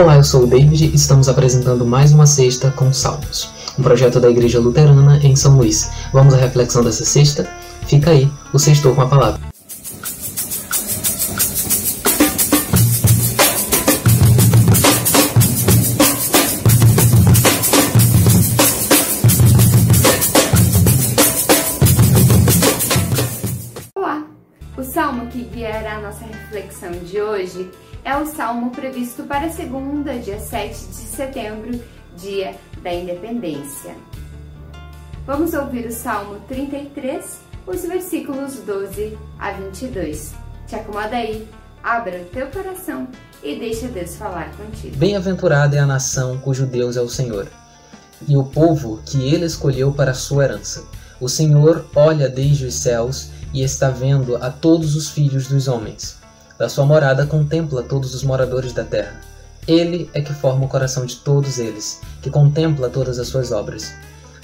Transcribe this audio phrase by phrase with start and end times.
[0.00, 4.18] Olá, eu sou o David e estamos apresentando mais uma sexta com Salmos, um projeto
[4.18, 5.90] da Igreja Luterana em São Luís.
[6.10, 7.46] Vamos à reflexão dessa sexta?
[7.86, 9.38] Fica aí, o sextou com a palavra.
[23.94, 24.24] Olá!
[24.78, 27.70] O salmo que guiará a nossa reflexão de hoje
[28.04, 31.80] é o salmo previsto para segunda, dia 7 de setembro,
[32.16, 33.94] dia da independência.
[35.26, 40.32] Vamos ouvir o salmo 33, os versículos 12 a 22.
[40.66, 41.46] Te acomoda aí,
[41.82, 43.06] abra o teu coração
[43.42, 44.96] e deixa Deus falar contigo.
[44.96, 47.48] Bem-aventurada é a nação cujo Deus é o Senhor,
[48.26, 50.84] e o povo que ele escolheu para sua herança.
[51.20, 56.19] O Senhor olha desde os céus e está vendo a todos os filhos dos homens.
[56.60, 59.18] Da sua morada contempla todos os moradores da terra.
[59.66, 63.94] Ele é que forma o coração de todos eles, que contempla todas as suas obras.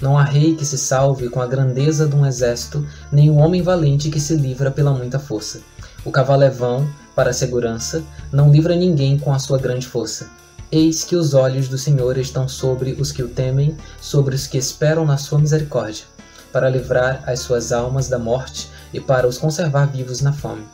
[0.00, 3.60] Não há rei que se salve com a grandeza de um exército, nem um homem
[3.60, 5.60] valente que se livra pela muita força.
[6.06, 8.02] O cavalo é vão para a segurança,
[8.32, 10.30] não livra ninguém com a sua grande força.
[10.72, 14.56] Eis que os olhos do Senhor estão sobre os que o temem, sobre os que
[14.56, 16.06] esperam na sua misericórdia,
[16.50, 20.64] para livrar as suas almas da morte e para os conservar vivos na fome.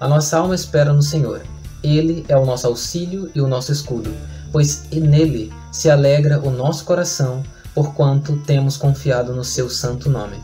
[0.00, 1.42] A nossa alma espera no Senhor.
[1.82, 4.12] Ele é o nosso auxílio e o nosso escudo,
[4.52, 7.42] pois nele se alegra o nosso coração,
[7.74, 10.36] porquanto temos confiado no seu santo nome.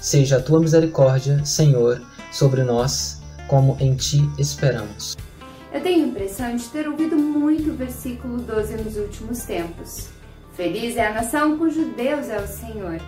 [0.00, 5.16] Seja a tua misericórdia, Senhor, sobre nós, como em ti esperamos.
[5.72, 10.08] Eu tenho a impressão de ter ouvido muito o versículo 12 nos últimos tempos.
[10.54, 12.98] Feliz é a nação cujo Deus é o Senhor.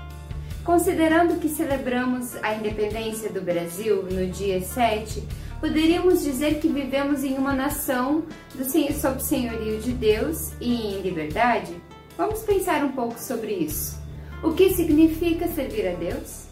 [0.68, 5.26] Considerando que celebramos a independência do Brasil no dia 7,
[5.58, 11.74] poderíamos dizer que vivemos em uma nação do, sob senhorio de Deus e em liberdade?
[12.18, 13.98] Vamos pensar um pouco sobre isso.
[14.42, 16.48] O que significa servir a Deus?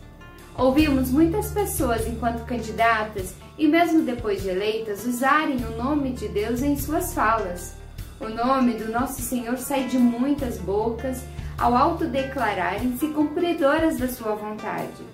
[0.57, 6.63] Ouvimos muitas pessoas, enquanto candidatas e mesmo depois de eleitas, usarem o nome de Deus
[6.63, 7.75] em suas falas.
[8.19, 11.23] O nome do nosso Senhor sai de muitas bocas
[11.59, 15.05] ao autodeclararem-se cumpridoras da sua vontade.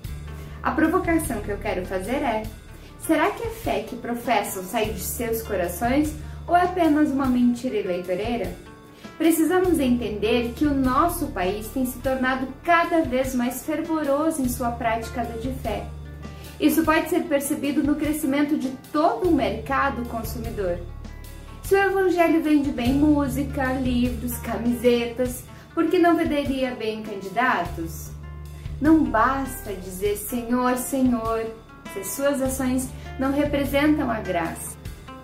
[0.62, 2.42] A provocação que eu quero fazer é:
[3.06, 6.14] será que a fé que professam sai de seus corações
[6.46, 8.52] ou é apenas uma mentira eleitoreira?
[9.18, 14.70] Precisamos entender que o nosso país tem se tornado cada vez mais fervoroso em sua
[14.72, 15.86] prática de fé.
[16.58, 20.78] Isso pode ser percebido no crescimento de todo o mercado consumidor.
[21.64, 25.44] Se o Evangelho vende bem música, livros, camisetas,
[25.74, 28.10] por que não venderia bem candidatos?
[28.80, 31.46] Não basta dizer Senhor, Senhor,
[31.92, 32.88] se suas ações
[33.18, 34.76] não representam a graça.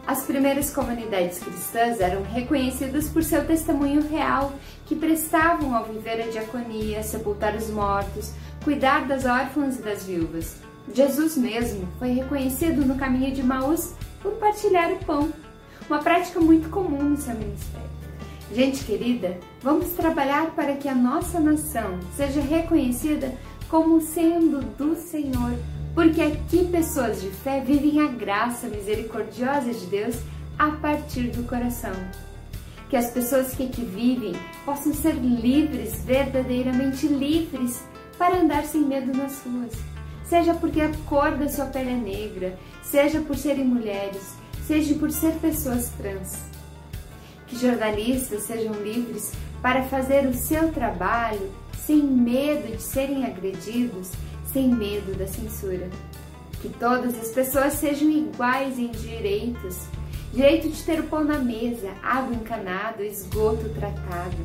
[0.07, 4.55] As primeiras comunidades cristãs eram reconhecidas por seu testemunho real,
[4.87, 8.33] que prestavam ao viver a diaconia, sepultar os mortos,
[8.65, 10.57] cuidar das órfãs e das viúvas.
[10.95, 13.93] Jesus mesmo foi reconhecido no caminho de Maús
[14.23, 15.31] por partilhar o pão,
[15.89, 17.98] uma prática muito comum no seu ministério.
[18.53, 23.35] Gente querida, vamos trabalhar para que a nossa nação seja reconhecida
[23.69, 25.53] como sendo do Senhor,
[25.95, 30.17] porque aqui pessoas de fé vivem a graça misericordiosa de Deus
[30.59, 31.93] a partir do coração.
[32.89, 34.33] Que as pessoas que aqui vivem
[34.65, 37.83] possam ser livres, verdadeiramente livres,
[38.17, 39.75] para andar sem medo nas ruas.
[40.25, 44.33] Seja porque a cor da sua pele é negra, seja por serem mulheres,
[44.67, 46.49] seja por ser pessoas trans
[47.49, 49.33] que jornalistas sejam livres
[49.63, 54.13] para fazer o seu trabalho sem medo de serem agredidos,
[54.53, 55.89] sem medo da censura.
[56.61, 59.87] Que todas as pessoas sejam iguais em direitos,
[60.33, 64.37] direito de ter o pão na mesa, água encanada, esgoto tratado.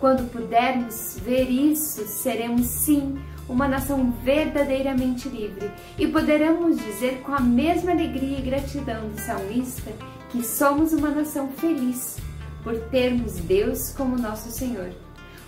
[0.00, 3.16] Quando pudermos ver isso, seremos sim
[3.48, 9.92] uma nação verdadeiramente livre e poderemos dizer com a mesma alegria e gratidão do salmista
[10.34, 12.16] que somos uma nação feliz
[12.64, 14.90] por termos Deus como nosso Senhor,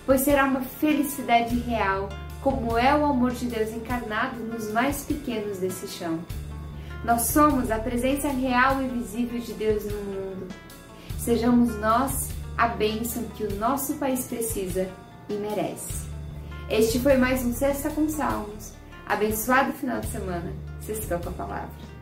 [0.06, 2.08] pois será uma felicidade real,
[2.40, 6.20] como é o amor de Deus encarnado nos mais pequenos desse chão.
[7.04, 10.46] Nós somos a presença real e visível de Deus no mundo.
[11.18, 14.88] Sejamos nós a bênção que o nosso país precisa
[15.28, 16.06] e merece.
[16.70, 18.72] Este foi mais um Sexta com Salmos.
[19.04, 20.52] Abençoado final de semana.
[20.80, 21.95] Sextou com a palavra.